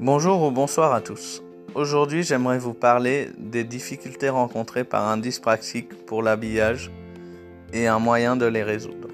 Bonjour 0.00 0.42
ou 0.42 0.50
bonsoir 0.50 0.92
à 0.92 1.00
tous. 1.00 1.40
Aujourd'hui, 1.76 2.24
j'aimerais 2.24 2.58
vous 2.58 2.74
parler 2.74 3.30
des 3.38 3.62
difficultés 3.62 4.28
rencontrées 4.28 4.82
par 4.82 5.08
un 5.08 5.16
dyspraxique 5.16 6.04
pour 6.04 6.20
l'habillage 6.20 6.90
et 7.72 7.86
un 7.86 8.00
moyen 8.00 8.34
de 8.34 8.44
les 8.44 8.64
résoudre. 8.64 9.08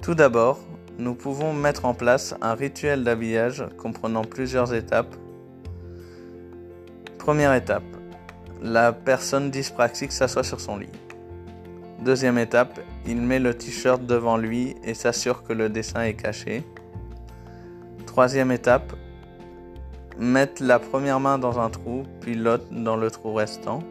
Tout 0.00 0.14
d'abord, 0.14 0.60
nous 0.98 1.14
pouvons 1.14 1.52
mettre 1.52 1.84
en 1.84 1.92
place 1.92 2.34
un 2.40 2.54
rituel 2.54 3.04
d'habillage 3.04 3.64
comprenant 3.76 4.22
plusieurs 4.22 4.72
étapes. 4.72 5.14
Première 7.18 7.52
étape, 7.52 7.84
la 8.62 8.94
personne 8.94 9.50
dyspraxique 9.50 10.12
s'assoit 10.12 10.42
sur 10.42 10.60
son 10.60 10.78
lit. 10.78 10.88
Deuxième 12.00 12.38
étape, 12.38 12.80
il 13.06 13.20
met 13.20 13.40
le 13.40 13.52
t-shirt 13.52 14.06
devant 14.06 14.38
lui 14.38 14.74
et 14.84 14.94
s'assure 14.94 15.42
que 15.42 15.52
le 15.52 15.68
dessin 15.68 16.02
est 16.02 16.14
caché. 16.14 16.64
Troisième 18.06 18.50
étape, 18.50 18.94
mettre 20.18 20.62
la 20.62 20.78
première 20.78 21.20
main 21.20 21.38
dans 21.38 21.58
un 21.58 21.70
trou, 21.70 22.04
puis 22.20 22.34
l'autre 22.34 22.66
dans 22.70 22.96
le 22.96 23.10
trou 23.10 23.34
restant. 23.34 23.82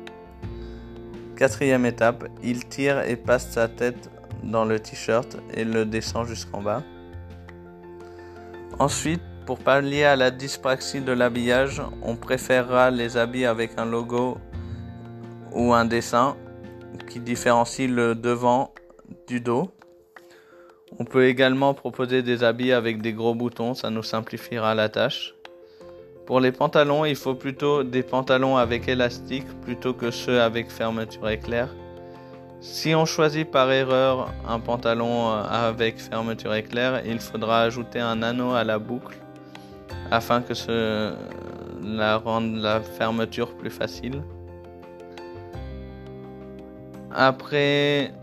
Quatrième 1.36 1.86
étape, 1.86 2.26
il 2.44 2.68
tire 2.68 3.02
et 3.02 3.16
passe 3.16 3.50
sa 3.50 3.68
tête 3.68 4.10
dans 4.44 4.66
le 4.66 4.80
t-shirt 4.80 5.38
et 5.54 5.64
le 5.64 5.86
descend 5.86 6.26
jusqu'en 6.28 6.62
bas. 6.62 6.84
Ensuite, 8.80 9.22
pour 9.46 9.60
pallier 9.60 10.04
à 10.04 10.16
la 10.16 10.32
dyspraxie 10.32 11.02
de 11.02 11.12
l'habillage, 11.12 11.82
on 12.02 12.16
préférera 12.16 12.92
les 12.92 13.18
habits 13.18 13.46
avec 13.46 13.78
un 13.78 13.86
logo 13.86 14.38
ou 15.52 15.74
un 15.74 15.86
dessin 15.86 16.36
qui 17.10 17.20
différencie 17.20 17.90
le 17.90 18.16
devant 18.16 18.74
du 19.28 19.42
dos. 19.42 19.72
On 21.00 21.06
peut 21.06 21.26
également 21.26 21.74
proposer 21.74 22.22
des 22.22 22.44
habits 22.44 22.72
avec 22.72 23.02
des 23.02 23.14
gros 23.14 23.36
boutons, 23.36 23.74
ça 23.74 23.90
nous 23.90 24.04
simplifiera 24.04 24.76
la 24.76 24.90
tâche. 24.90 25.34
Pour 26.26 26.40
les 26.40 26.54
pantalons, 26.54 27.04
il 27.04 27.18
faut 27.18 27.36
plutôt 27.36 27.84
des 27.84 28.02
pantalons 28.02 28.56
avec 28.56 28.88
élastique 28.88 29.48
plutôt 29.62 29.94
que 29.94 30.10
ceux 30.10 30.42
avec 30.42 30.72
fermeture 30.72 31.28
éclair. 31.30 31.68
Si 32.62 32.96
on 32.96 33.04
choisit 33.04 33.52
par 33.52 33.70
erreur 33.70 34.30
un 34.48 34.62
pantalon 34.62 35.32
euh, 35.32 35.44
avec 35.50 36.00
fermeture 36.00 36.54
éclair, 36.54 37.02
il 37.06 37.20
faudra 37.20 37.64
ajouter 37.64 38.00
un 38.00 38.24
anneau 38.24 38.54
à 38.54 38.64
la 38.64 38.80
boucle 38.80 39.18
afin 40.12 40.42
que 40.42 40.54
cela 40.54 42.18
rende 42.18 42.56
la 42.56 42.80
fermeture 42.80 43.54
plus 43.58 43.70
facile. 43.70 44.24
Après, 47.12 48.14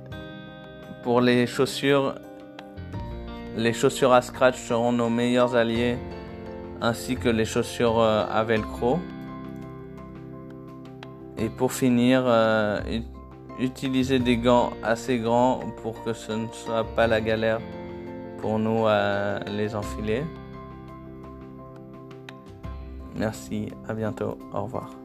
pour 1.02 1.20
les 1.20 1.46
chaussures, 1.46 2.14
les 3.56 3.74
chaussures 3.74 4.14
à 4.14 4.22
scratch 4.22 4.56
seront 4.56 4.92
nos 4.92 5.10
meilleurs 5.10 5.54
alliés 5.54 5.98
ainsi 6.80 7.16
que 7.16 7.28
les 7.28 7.44
chaussures 7.44 7.98
euh, 7.98 8.24
à 8.30 8.44
velcro. 8.44 8.98
Et 11.38 11.48
pour 11.48 11.72
finir, 11.72 12.24
euh, 12.26 12.80
utiliser 13.58 14.18
des 14.18 14.36
gants 14.36 14.70
assez 14.82 15.18
grands 15.18 15.60
pour 15.82 16.02
que 16.04 16.12
ce 16.12 16.32
ne 16.32 16.46
soit 16.48 16.84
pas 16.84 17.06
la 17.06 17.20
galère 17.20 17.60
pour 18.38 18.58
nous 18.58 18.86
à 18.86 19.40
les 19.50 19.74
enfiler. 19.74 20.22
Merci, 23.16 23.68
à 23.88 23.94
bientôt, 23.94 24.38
au 24.52 24.62
revoir. 24.62 24.99